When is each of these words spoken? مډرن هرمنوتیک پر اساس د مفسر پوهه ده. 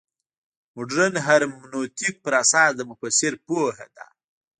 مډرن 0.75 1.13
هرمنوتیک 1.25 2.13
پر 2.25 2.33
اساس 2.43 2.71
د 2.75 2.81
مفسر 2.89 3.33
پوهه 3.47 3.87
ده. 3.95 4.05